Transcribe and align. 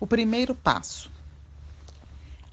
O 0.00 0.08
primeiro 0.08 0.56
passo. 0.56 1.08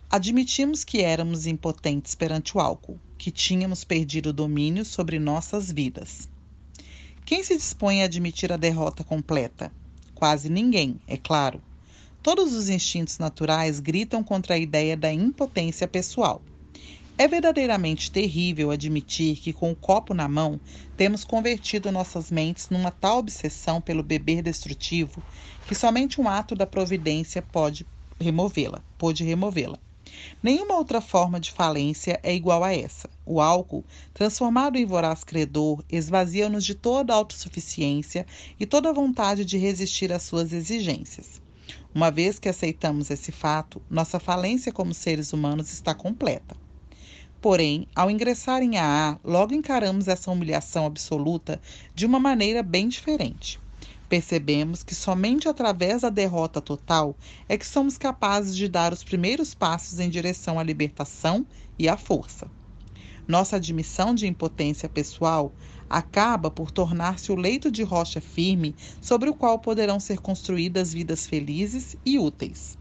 Admitimos 0.10 0.84
que 0.84 1.02
éramos 1.02 1.48
impotentes 1.48 2.14
perante 2.14 2.56
o 2.56 2.60
álcool, 2.60 3.00
que 3.18 3.32
tínhamos 3.32 3.84
perdido 3.84 4.30
o 4.30 4.34
domínio 4.34 4.86
sobre 4.86 5.18
nossas 5.18 5.72
vidas. 5.72 6.30
Quem 7.26 7.44
se 7.44 7.58
dispõe 7.58 8.02
a 8.02 8.06
admitir 8.06 8.54
a 8.54 8.58
derrota 8.58 9.04
completa? 9.04 9.74
Quase 10.14 10.50
ninguém, 10.50 11.00
é 11.08 11.18
claro. 11.18 11.64
Todos 12.22 12.54
os 12.54 12.70
instintos 12.70 13.18
naturais 13.18 13.80
gritam 13.80 14.24
contra 14.24 14.54
a 14.54 14.60
ideia 14.60 14.96
da 14.96 15.12
impotência 15.12 15.88
pessoal. 15.88 16.44
É 17.22 17.28
verdadeiramente 17.28 18.12
terrível 18.12 18.72
admitir 18.72 19.38
que, 19.38 19.54
com 19.54 19.70
o 19.72 19.76
copo 19.76 20.12
na 20.12 20.28
mão, 20.28 20.60
temos 20.98 21.24
convertido 21.24 21.92
nossas 21.92 22.32
mentes 22.32 22.68
numa 22.68 22.90
tal 22.90 23.20
obsessão 23.20 23.80
pelo 23.80 24.02
beber 24.02 24.42
destrutivo 24.42 25.22
que 25.68 25.76
somente 25.76 26.20
um 26.20 26.28
ato 26.28 26.56
da 26.56 26.66
providência 26.66 27.40
pode 27.40 27.86
removê-la, 28.20 28.82
pode 28.98 29.24
removê-la. 29.24 29.78
Nenhuma 30.42 30.76
outra 30.76 31.00
forma 31.00 31.40
de 31.40 31.52
falência 31.52 32.20
é 32.24 32.34
igual 32.34 32.64
a 32.64 32.74
essa. 32.74 33.08
O 33.24 33.40
álcool, 33.40 33.86
transformado 34.16 34.76
em 34.76 34.86
voraz 34.88 35.24
credor, 35.24 35.84
esvazia-nos 35.92 36.66
de 36.66 36.74
toda 36.74 37.14
a 37.14 37.18
autossuficiência 37.18 38.26
e 38.60 38.66
toda 38.66 38.90
a 38.90 38.94
vontade 38.94 39.46
de 39.46 39.60
resistir 39.60 40.12
às 40.12 40.24
suas 40.24 40.52
exigências. 40.52 41.40
Uma 41.94 42.10
vez 42.10 42.40
que 42.40 42.50
aceitamos 42.50 43.12
esse 43.12 43.32
fato, 43.32 43.80
nossa 43.88 44.20
falência 44.20 44.72
como 44.72 44.92
seres 44.92 45.32
humanos 45.34 45.72
está 45.72 45.94
completa. 45.94 46.60
Porém, 47.42 47.88
ao 47.96 48.12
ingressar 48.12 48.62
em 48.62 48.78
AA, 48.78 49.20
logo 49.24 49.54
encaramos 49.56 50.08
essa 50.08 50.30
humilhação 50.30 50.86
absoluta 50.86 51.60
de 51.94 52.06
uma 52.06 52.20
maneira 52.20 52.62
bem 52.62 52.88
diferente. 52.88 53.60
Percebemos 54.08 54.84
que 54.84 54.94
somente 54.94 55.48
através 55.50 56.04
da 56.04 56.10
derrota 56.10 56.62
total 56.62 57.18
é 57.50 57.58
que 57.58 57.66
somos 57.66 57.98
capazes 57.98 58.56
de 58.56 58.68
dar 58.68 58.94
os 58.94 59.04
primeiros 59.04 59.56
passos 59.56 60.00
em 60.00 60.10
direção 60.10 60.60
à 60.60 60.64
libertação 60.64 61.46
e 61.80 61.90
à 61.90 61.98
força. 61.98 62.52
Nossa 63.28 63.56
admissão 63.56 64.14
de 64.14 64.28
impotência 64.28 64.88
pessoal 64.88 65.56
acaba 65.90 66.52
por 66.52 66.70
tornar-se 66.70 67.32
o 67.32 67.36
leito 67.36 67.72
de 67.72 67.82
rocha 67.82 68.22
firme 68.22 68.76
sobre 69.02 69.30
o 69.30 69.34
qual 69.34 69.58
poderão 69.58 70.00
ser 70.00 70.20
construídas 70.20 70.94
vidas 70.94 71.26
felizes 71.26 71.96
e 72.06 72.20
úteis. 72.20 72.78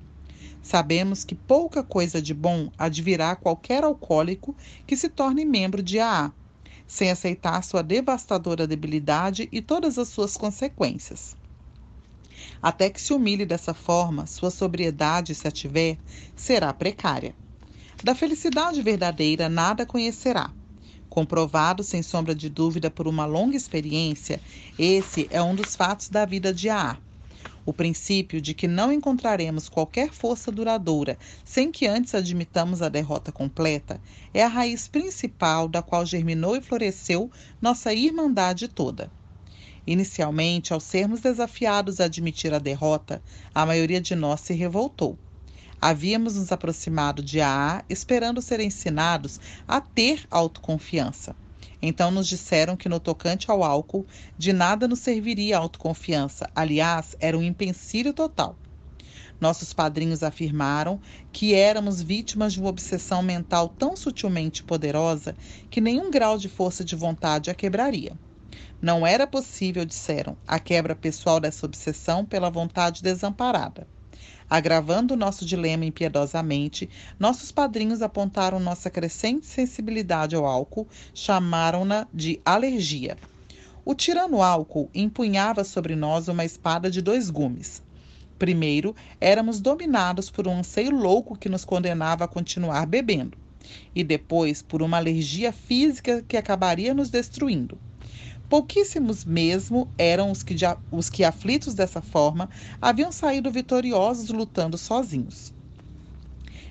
Sabemos 0.62 1.25
que 1.25 1.34
pouca 1.34 1.83
coisa 1.83 2.20
de 2.20 2.34
bom 2.34 2.70
advirá 2.77 3.30
a 3.30 3.36
qualquer 3.36 3.83
alcoólico 3.83 4.56
que 4.86 4.97
se 4.97 5.08
torne 5.08 5.44
membro 5.44 5.83
de 5.83 5.98
AA, 5.98 6.33
sem 6.86 7.11
aceitar 7.11 7.62
sua 7.64 7.83
devastadora 7.83 8.67
debilidade 8.67 9.48
e 9.50 9.62
todas 9.62 9.97
as 9.98 10.08
suas 10.08 10.36
consequências. 10.36 11.34
Até 12.61 12.91
que 12.91 13.00
se 13.00 13.12
humilhe 13.12 13.47
dessa 13.47 13.72
forma, 13.72 14.27
sua 14.27 14.50
sobriedade, 14.50 15.34
se 15.34 15.48
a 15.48 15.50
tiver, 15.50 15.98
será 16.34 16.72
precária. 16.74 17.34
Da 18.02 18.14
felicidade 18.14 18.83
verdadeira 18.83 19.48
nada 19.48 19.86
conhecerá. 19.86 20.55
Comprovado 21.08 21.83
sem 21.83 22.02
sombra 22.02 22.34
de 22.34 22.48
dúvida 22.48 22.91
por 22.91 23.08
uma 23.08 23.27
longa 23.27 23.56
experiência, 23.56 24.42
esse 24.78 25.27
é 25.30 25.42
um 25.42 25.55
dos 25.55 25.74
fatos 25.74 26.08
da 26.08 26.24
vida 26.24 26.52
de 26.52 26.69
AA 26.69 27.00
o 27.71 27.73
princípio 27.73 28.41
de 28.41 28.53
que 28.53 28.67
não 28.67 28.93
encontraremos 28.93 29.69
qualquer 29.69 30.11
força 30.11 30.51
duradoura 30.51 31.17
sem 31.45 31.71
que 31.71 31.87
antes 31.87 32.17
admitamos 32.17 32.83
a 32.83 32.89
derrota 32.89 33.31
completa 33.31 34.01
é 34.35 34.43
a 34.43 34.49
raiz 34.49 34.89
principal 34.89 35.69
da 35.69 35.81
qual 35.81 36.05
germinou 36.05 36.57
e 36.57 36.61
floresceu 36.61 37.31
nossa 37.63 37.95
irmandade 37.95 38.67
toda. 38.67 39.09
Inicialmente, 39.87 40.73
ao 40.73 40.81
sermos 40.81 41.21
desafiados 41.21 42.01
a 42.01 42.07
admitir 42.07 42.53
a 42.53 42.59
derrota, 42.59 43.23
a 43.55 43.65
maioria 43.65 44.01
de 44.01 44.17
nós 44.17 44.41
se 44.41 44.53
revoltou. 44.53 45.17
Havíamos 45.81 46.35
nos 46.35 46.51
aproximado 46.51 47.23
de 47.23 47.41
AA 47.41 47.85
esperando 47.89 48.43
ser 48.43 48.59
ensinados 48.59 49.39
a 49.67 49.81
ter 49.81 50.27
autoconfiança. 50.29 51.36
Então 51.83 52.11
nos 52.11 52.29
disseram 52.29 52.77
que 52.77 52.89
no 52.89 53.01
tocante 53.01 53.51
ao 53.51 53.63
álcool, 53.64 54.07
de 54.36 54.52
nada 54.52 54.86
nos 54.86 55.01
serviria 55.01 55.57
a 55.57 55.61
autoconfiança. 55.61 56.51
Aliás, 56.55 57.17
era 57.20 57.36
um 57.39 57.42
empecilho 57.42 58.13
total. 58.13 58.58
Nossos 59.41 59.73
padrinhos 59.73 60.23
afirmaram 60.23 61.01
que 61.33 61.55
éramos 61.55 62.02
vítimas 62.02 62.52
de 62.52 62.61
uma 62.61 62.68
obsessão 62.68 63.23
mental 63.23 63.70
tão 63.70 63.96
sutilmente 63.96 64.63
poderosa 64.63 65.35
que 65.70 65.80
nenhum 65.80 66.11
grau 66.11 66.36
de 66.36 66.48
força 66.48 66.85
de 66.85 66.95
vontade 66.95 67.51
a 67.51 67.55
quebraria. 67.55 68.18
Não 68.80 69.07
era 69.07 69.27
possível, 69.27 69.85
disseram, 69.85 70.36
a 70.47 70.58
quebra 70.61 70.95
pessoal 70.95 71.41
dessa 71.41 71.64
obsessão 71.64 72.27
pela 72.27 72.51
vontade 72.51 73.02
desamparada. 73.02 73.89
Agravando 74.48 75.15
o 75.15 75.17
nosso 75.17 75.47
dilema 75.47 75.85
impiedosamente, 75.85 76.91
nossos 77.19 77.53
padrinhos 77.53 78.03
apontaram 78.03 78.59
nossa 78.59 78.91
crescente 78.91 79.47
sensibilidade 79.47 80.35
ao 80.35 80.45
álcool, 80.45 80.89
chamaram-na 81.15 82.09
de 82.13 82.41
alergia. 82.45 83.17
O 83.85 83.95
tirano 83.95 84.43
álcool 84.43 84.91
empunhava 84.93 85.63
sobre 85.63 85.95
nós 85.95 86.27
uma 86.27 86.45
espada 86.45 86.91
de 86.91 87.01
dois 87.01 87.31
gumes. 87.31 87.81
Primeiro, 88.39 88.97
éramos 89.21 89.61
dominados 89.61 90.31
por 90.31 90.48
um 90.48 90.59
anseio 90.59 90.91
louco 90.91 91.37
que 91.37 91.48
nos 91.48 91.65
condenava 91.65 92.25
a 92.25 92.29
continuar 92.29 92.87
bebendo, 92.87 93.39
e 93.95 94.03
depois 94.03 94.63
por 94.63 94.83
uma 94.83 94.97
alergia 94.97 95.53
física 95.53 96.25
que 96.27 96.37
acabaria 96.37 96.92
nos 96.92 97.11
destruindo. 97.11 97.79
Pouquíssimos 98.50 99.24
mesmo 99.24 99.88
eram 99.96 100.33
os 100.33 100.42
que, 100.42 100.56
os 100.90 101.08
que, 101.08 101.22
aflitos 101.22 101.72
dessa 101.72 102.02
forma, 102.02 102.50
haviam 102.83 103.12
saído 103.12 103.48
vitoriosos 103.48 104.28
lutando 104.30 104.77
sozinhos. 104.77 105.55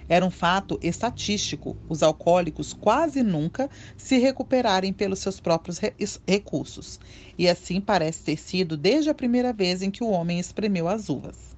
Era 0.09 0.25
um 0.25 0.29
fato 0.29 0.77
estatístico 0.83 1.77
os 1.87 2.03
alcoólicos 2.03 2.73
quase 2.73 3.23
nunca 3.23 3.69
se 3.95 4.17
recuperarem 4.17 4.91
pelos 4.91 5.19
seus 5.19 5.39
próprios 5.39 5.79
recursos, 6.27 6.99
e 7.37 7.47
assim 7.47 7.79
parece 7.79 8.25
ter 8.25 8.37
sido 8.37 8.75
desde 8.75 9.09
a 9.09 9.13
primeira 9.13 9.53
vez 9.53 9.81
em 9.81 9.89
que 9.89 10.03
o 10.03 10.09
homem 10.09 10.37
espremeu 10.37 10.89
as 10.89 11.07
uvas. 11.07 11.55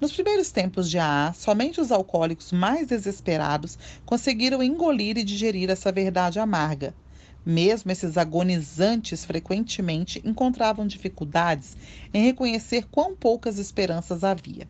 Nos 0.00 0.12
primeiros 0.12 0.52
tempos 0.52 0.88
de 0.88 1.00
AA, 1.00 1.32
somente 1.32 1.80
os 1.80 1.90
alcoólicos 1.90 2.52
mais 2.52 2.86
desesperados 2.86 3.76
conseguiram 4.06 4.62
engolir 4.62 5.18
e 5.18 5.24
digerir 5.24 5.70
essa 5.70 5.90
verdade 5.90 6.38
amarga, 6.38 6.94
mesmo 7.44 7.90
esses 7.90 8.16
agonizantes 8.16 9.24
frequentemente 9.24 10.20
encontravam 10.24 10.86
dificuldades 10.86 11.76
em 12.12 12.24
reconhecer 12.24 12.86
quão 12.90 13.16
poucas 13.16 13.58
esperanças 13.58 14.24
havia. 14.24 14.68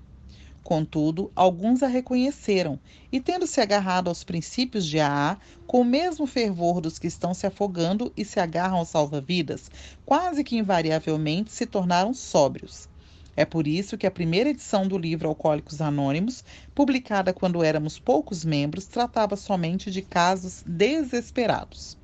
Contudo, 0.62 1.32
alguns 1.34 1.82
a 1.82 1.88
reconheceram 1.88 2.78
e, 3.10 3.20
tendo 3.20 3.46
se 3.46 3.60
agarrado 3.60 4.08
aos 4.08 4.22
princípios 4.22 4.86
de 4.86 5.00
AA, 5.00 5.38
com 5.66 5.80
o 5.80 5.84
mesmo 5.84 6.26
fervor 6.26 6.80
dos 6.80 6.98
que 6.98 7.06
estão 7.06 7.32
se 7.34 7.46
afogando 7.46 8.12
e 8.16 8.24
se 8.24 8.38
agarram 8.38 8.76
ao 8.76 8.84
salva-vidas, 8.84 9.70
quase 10.04 10.44
que 10.44 10.56
invariavelmente 10.56 11.50
se 11.50 11.66
tornaram 11.66 12.12
sóbrios. 12.12 12.88
É 13.36 13.44
por 13.44 13.66
isso 13.66 13.96
que 13.96 14.06
a 14.06 14.10
primeira 14.10 14.50
edição 14.50 14.86
do 14.86 14.98
livro 14.98 15.28
Alcoólicos 15.28 15.80
Anônimos, 15.80 16.44
publicada 16.74 17.32
quando 17.32 17.64
éramos 17.64 17.98
poucos 17.98 18.44
membros, 18.44 18.86
tratava 18.86 19.36
somente 19.36 19.90
de 19.90 20.02
casos 20.02 20.62
desesperados. 20.66 21.99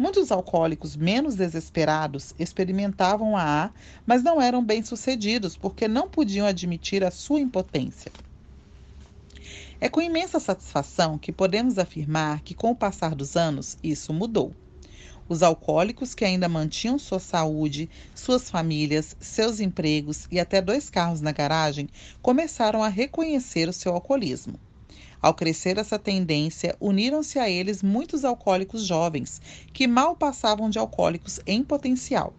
Muitos 0.00 0.32
alcoólicos 0.32 0.96
menos 0.96 1.36
desesperados 1.36 2.32
experimentavam 2.38 3.36
a 3.36 3.66
A, 3.66 3.70
mas 4.06 4.22
não 4.22 4.40
eram 4.40 4.64
bem-sucedidos 4.64 5.58
porque 5.58 5.86
não 5.86 6.08
podiam 6.08 6.46
admitir 6.46 7.04
a 7.04 7.10
sua 7.10 7.38
impotência. 7.38 8.10
É 9.78 9.90
com 9.90 10.00
imensa 10.00 10.40
satisfação 10.40 11.18
que 11.18 11.30
podemos 11.30 11.78
afirmar 11.78 12.40
que, 12.40 12.54
com 12.54 12.70
o 12.70 12.74
passar 12.74 13.14
dos 13.14 13.36
anos, 13.36 13.76
isso 13.82 14.10
mudou. 14.10 14.56
Os 15.28 15.42
alcoólicos 15.42 16.14
que 16.14 16.24
ainda 16.24 16.48
mantinham 16.48 16.98
sua 16.98 17.20
saúde, 17.20 17.90
suas 18.14 18.48
famílias, 18.48 19.14
seus 19.20 19.60
empregos 19.60 20.26
e 20.30 20.40
até 20.40 20.62
dois 20.62 20.88
carros 20.88 21.20
na 21.20 21.30
garagem 21.30 21.90
começaram 22.22 22.82
a 22.82 22.88
reconhecer 22.88 23.68
o 23.68 23.72
seu 23.74 23.92
alcoolismo. 23.92 24.58
Ao 25.22 25.34
crescer 25.34 25.78
essa 25.78 25.98
tendência, 25.98 26.76
uniram-se 26.80 27.38
a 27.38 27.48
eles 27.48 27.82
muitos 27.82 28.24
alcoólicos 28.24 28.84
jovens, 28.84 29.40
que 29.72 29.86
mal 29.86 30.16
passavam 30.16 30.68
de 30.70 30.78
alcoólicos 30.78 31.38
em 31.46 31.62
potencial. 31.62 32.34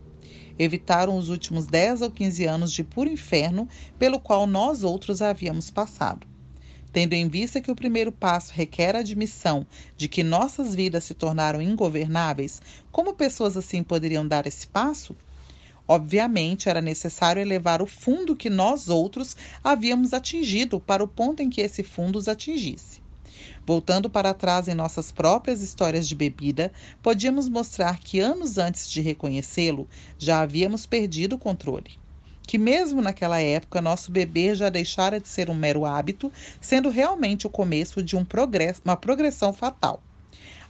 Evitaram 0.57 1.17
os 1.17 1.29
últimos 1.29 1.67
10 1.67 2.01
ou 2.01 2.11
15 2.11 2.45
anos 2.45 2.71
de 2.73 2.83
puro 2.83 3.09
inferno 3.09 3.67
pelo 3.99 4.19
qual 4.19 4.47
nós 4.47 4.83
outros 4.83 5.21
havíamos 5.21 5.69
passado. 5.69 6.27
Tendo 6.91 7.13
em 7.13 7.27
vista 7.29 7.61
que 7.61 7.71
o 7.71 7.75
primeiro 7.75 8.11
passo 8.11 8.53
requer 8.53 8.95
a 8.95 8.99
admissão 8.99 9.67
de 9.97 10.07
que 10.09 10.23
nossas 10.23 10.75
vidas 10.75 11.03
se 11.05 11.13
tornaram 11.13 11.61
ingovernáveis, 11.61 12.61
como 12.91 13.15
pessoas 13.15 13.57
assim 13.57 13.83
poderiam 13.83 14.27
dar 14.27 14.47
esse 14.47 14.67
passo? 14.67 15.17
Obviamente, 15.87 16.69
era 16.69 16.81
necessário 16.81 17.41
elevar 17.41 17.81
o 17.81 17.87
fundo 17.87 18.35
que 18.35 18.49
nós 18.49 18.87
outros 18.87 19.35
havíamos 19.63 20.13
atingido 20.13 20.79
para 20.79 21.03
o 21.03 21.07
ponto 21.07 21.41
em 21.41 21.49
que 21.49 21.61
esse 21.61 21.83
fundo 21.83 22.17
os 22.17 22.27
atingisse. 22.27 23.01
Voltando 23.65 24.09
para 24.09 24.33
trás 24.33 24.67
em 24.67 24.75
nossas 24.75 25.11
próprias 25.11 25.61
histórias 25.61 26.07
de 26.07 26.15
bebida, 26.15 26.71
podíamos 27.01 27.49
mostrar 27.49 27.99
que 27.99 28.19
anos 28.19 28.57
antes 28.57 28.89
de 28.89 29.01
reconhecê-lo, 29.01 29.89
já 30.17 30.41
havíamos 30.41 30.85
perdido 30.85 31.35
o 31.35 31.39
controle. 31.39 31.99
que, 32.47 32.57
mesmo 32.57 33.01
naquela 33.01 33.39
época, 33.41 33.81
nosso 33.81 34.11
beber 34.11 34.55
já 34.55 34.69
deixara 34.69 35.19
de 35.19 35.27
ser 35.29 35.49
um 35.49 35.53
mero 35.55 35.85
hábito, 35.85 36.31
sendo 36.59 36.89
realmente 36.89 37.47
o 37.47 37.49
começo 37.49 38.03
de 38.03 38.15
um 38.15 38.25
progresso, 38.25 38.81
uma 38.83 38.97
progressão 38.97 39.53
fatal. 39.53 40.03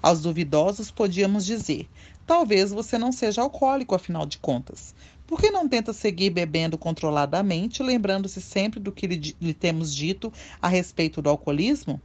Aos 0.02 0.22
duvidosos, 0.22 0.92
podíamos 0.92 1.46
dizer: 1.46 1.90
talvez 2.26 2.72
você 2.72 2.98
não 2.98 3.12
seja 3.12 3.42
alcoólico, 3.42 3.96
afinal 3.96 4.26
de 4.26 4.40
contas. 4.40 4.94
Por 5.26 5.40
que 5.40 5.52
não 5.52 5.68
tenta 5.70 5.94
seguir 5.94 6.30
bebendo 6.32 6.78
controladamente, 6.78 7.84
lembrando-se 7.84 8.42
sempre 8.42 8.80
do 8.80 8.92
que 8.92 9.08
lhe, 9.08 9.36
lhe 9.42 9.54
temos 9.54 9.94
dito 9.94 10.32
a 10.62 10.68
respeito 10.68 11.22
do 11.22 11.30
alcoolismo? 11.30 12.02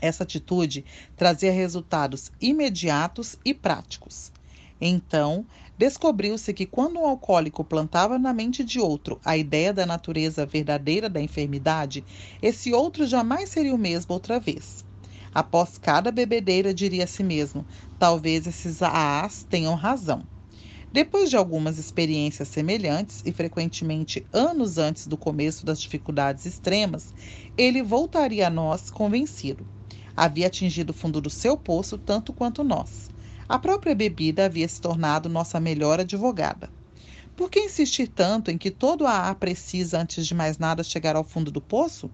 Essa 0.00 0.24
atitude 0.24 0.84
trazia 1.16 1.50
resultados 1.52 2.30
imediatos 2.40 3.34
e 3.44 3.54
práticos. 3.54 4.30
Então, 4.80 5.46
descobriu-se 5.76 6.52
que 6.54 6.66
quando 6.66 6.98
um 7.00 7.06
alcoólico 7.06 7.64
plantava 7.64 8.18
na 8.18 8.32
mente 8.34 8.62
de 8.64 8.78
outro 8.80 9.20
a 9.24 9.36
ideia 9.38 9.72
da 9.72 9.84
natureza 9.86 10.44
verdadeira 10.46 11.08
da 11.08 11.20
enfermidade, 11.20 12.04
esse 12.42 12.72
outro 12.74 13.06
jamais 13.06 13.48
seria 13.50 13.74
o 13.74 13.78
mesmo 13.78 14.12
outra 14.14 14.38
vez. 14.40 14.84
Após 15.32 15.78
cada 15.78 16.10
bebedeira, 16.12 16.72
diria 16.74 17.04
a 17.04 17.06
si 17.06 17.22
mesmo: 17.24 17.66
talvez 17.98 18.46
esses 18.46 18.82
AAs 18.82 19.44
tenham 19.44 19.74
razão. 19.74 20.28
Depois 20.92 21.30
de 21.30 21.36
algumas 21.36 21.78
experiências 21.78 22.48
semelhantes, 22.48 23.22
e 23.24 23.32
frequentemente 23.32 24.26
anos 24.32 24.78
antes 24.78 25.06
do 25.06 25.18
começo 25.18 25.64
das 25.66 25.80
dificuldades 25.80 26.46
extremas, 26.46 27.12
ele 27.56 27.82
voltaria 27.82 28.46
a 28.46 28.50
nós 28.50 28.90
convencido. 28.90 29.68
Havia 30.16 30.46
atingido 30.48 30.90
o 30.90 30.94
fundo 30.94 31.20
do 31.20 31.30
seu 31.30 31.56
poço 31.56 31.98
tanto 31.98 32.32
quanto 32.34 32.64
nós. 32.64 33.08
A 33.48 33.58
própria 33.58 33.94
bebida 33.94 34.46
havia 34.46 34.68
se 34.68 34.80
tornado 34.80 35.28
nossa 35.28 35.60
melhor 35.60 36.00
advogada. 36.00 36.72
Por 37.36 37.50
que 37.50 37.60
insistir 37.60 38.08
tanto 38.08 38.50
em 38.50 38.58
que 38.58 38.70
todo 38.70 39.06
AA 39.06 39.34
precisa, 39.34 40.00
antes 40.00 40.26
de 40.26 40.34
mais 40.34 40.58
nada, 40.58 40.84
chegar 40.84 41.16
ao 41.16 41.24
fundo 41.24 41.50
do 41.52 41.60
poço? 41.62 42.12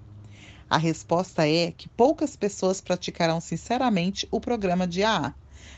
A 0.69 0.79
resposta 0.79 1.49
é 1.49 1.71
que 1.71 1.89
poucas 1.89 2.35
pessoas 2.35 2.81
praticarão 2.81 3.41
sinceramente 3.41 4.27
o 4.33 4.41
programa 4.41 4.85
de 4.85 5.05
AA, 5.05 5.33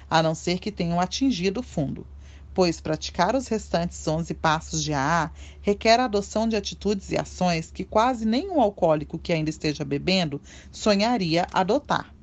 a 0.08 0.22
não 0.22 0.34
ser 0.34 0.58
que 0.58 0.72
tenham 0.72 0.98
atingido 0.98 1.60
o 1.60 1.62
fundo, 1.62 2.06
pois 2.54 2.80
praticar 2.80 3.36
os 3.36 3.48
restantes 3.48 4.08
11 4.08 4.32
passos 4.32 4.82
de 4.82 4.94
AA 4.94 5.30
requer 5.60 6.00
a 6.00 6.06
adoção 6.06 6.48
de 6.48 6.56
atitudes 6.56 7.10
e 7.10 7.18
ações 7.18 7.70
que 7.70 7.84
quase 7.84 8.24
nenhum 8.24 8.62
alcoólico 8.62 9.18
que 9.18 9.30
ainda 9.30 9.50
esteja 9.50 9.84
bebendo 9.84 10.40
sonharia 10.72 11.46
adotar. 11.52 12.14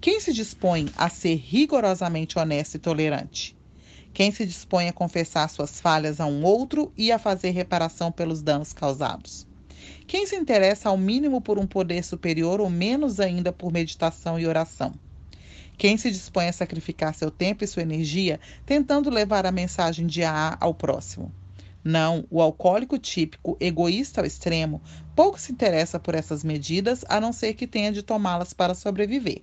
Quem 0.00 0.18
se 0.18 0.32
dispõe 0.32 0.90
a 0.96 1.10
ser 1.10 1.34
rigorosamente 1.34 2.38
honesto 2.38 2.76
e 2.76 2.78
tolerante? 2.78 3.54
Quem 4.14 4.32
se 4.32 4.46
dispõe 4.46 4.88
a 4.88 4.92
confessar 4.92 5.50
suas 5.50 5.78
falhas 5.82 6.18
a 6.18 6.24
um 6.24 6.42
outro 6.44 6.90
e 6.96 7.12
a 7.12 7.18
fazer 7.18 7.50
reparação 7.50 8.10
pelos 8.10 8.40
danos 8.40 8.72
causados? 8.72 9.46
Quem 10.06 10.26
se 10.26 10.36
interessa 10.36 10.88
ao 10.88 10.96
mínimo 10.96 11.40
por 11.40 11.58
um 11.58 11.66
poder 11.66 12.04
superior 12.04 12.60
ou 12.60 12.70
menos 12.70 13.20
ainda 13.20 13.52
por 13.52 13.72
meditação 13.72 14.38
e 14.38 14.46
oração? 14.46 14.94
Quem 15.78 15.96
se 15.98 16.10
dispõe 16.10 16.48
a 16.48 16.52
sacrificar 16.52 17.14
seu 17.14 17.30
tempo 17.30 17.62
e 17.62 17.66
sua 17.66 17.82
energia 17.82 18.40
tentando 18.64 19.10
levar 19.10 19.44
a 19.44 19.52
mensagem 19.52 20.06
de 20.06 20.22
AA 20.22 20.56
ao 20.60 20.72
próximo? 20.72 21.32
Não, 21.84 22.24
o 22.30 22.42
alcoólico 22.42 22.98
típico, 22.98 23.56
egoísta 23.60 24.20
ao 24.20 24.26
extremo, 24.26 24.82
pouco 25.14 25.38
se 25.38 25.52
interessa 25.52 26.00
por 26.00 26.14
essas 26.14 26.42
medidas, 26.42 27.04
a 27.08 27.20
não 27.20 27.32
ser 27.32 27.54
que 27.54 27.66
tenha 27.66 27.92
de 27.92 28.02
tomá-las 28.02 28.52
para 28.52 28.74
sobreviver. 28.74 29.42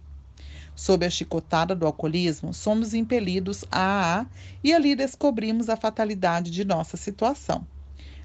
Sob 0.76 1.06
a 1.06 1.10
chicotada 1.10 1.76
do 1.76 1.86
alcoolismo, 1.86 2.54
somos 2.54 2.94
impelidos 2.94 3.64
a 3.72 4.22
A 4.22 4.26
e 4.64 4.74
ali 4.74 4.96
descobrimos 4.96 5.70
a 5.70 5.78
fatalidade 5.78 6.52
de 6.52 6.66
nossa 6.66 6.98
situação. 6.98 7.66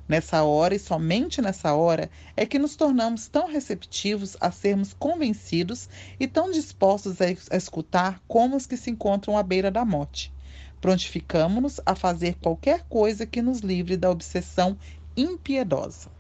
Nessa 0.09 0.43
hora 0.43 0.75
e 0.75 0.79
somente 0.79 1.43
nessa 1.43 1.75
hora 1.75 2.11
é 2.35 2.47
que 2.47 2.59
nos 2.59 2.75
tornamos 2.75 3.29
tão 3.29 3.47
receptivos 3.47 4.39
a 4.41 4.51
sermos 4.51 4.95
convencidos 4.95 5.87
e 6.19 6.27
tão 6.27 6.51
dispostos 6.51 7.19
a 7.21 7.57
escutar 7.57 8.19
como 8.27 8.57
os 8.57 8.67
que 8.67 8.79
se 8.79 8.91
encontram 8.91 9.37
à 9.37 9.43
beira 9.43 9.71
da 9.71 9.85
morte. 9.85 10.33
Prontificamos-nos 10.81 11.79
a 11.85 11.95
fazer 11.95 12.37
qualquer 12.37 12.85
coisa 12.89 13.27
que 13.27 13.43
nos 13.43 13.61
livre 13.61 13.99
da 13.99 14.11
obsessão 14.11 14.79
impiedosa. 15.15 16.18